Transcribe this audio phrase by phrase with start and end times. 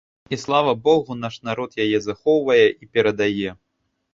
[0.29, 3.49] І слава богу, наш народ яе захоўвае і перадае.